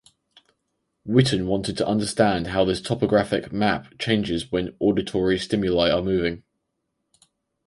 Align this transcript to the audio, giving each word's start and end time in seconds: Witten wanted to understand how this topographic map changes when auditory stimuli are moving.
Witten 1.07 1.45
wanted 1.45 1.77
to 1.77 1.87
understand 1.87 2.47
how 2.47 2.65
this 2.65 2.81
topographic 2.81 3.51
map 3.51 3.99
changes 3.99 4.51
when 4.51 4.75
auditory 4.79 5.37
stimuli 5.37 5.91
are 5.91 6.01
moving. 6.01 6.41